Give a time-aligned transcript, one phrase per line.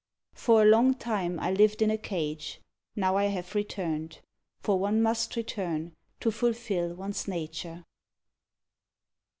[0.33, 2.59] For a long time I lived in a cage;
[2.95, 4.19] Now I have returned.
[4.59, 7.85] For one must return To fulfil one's nature.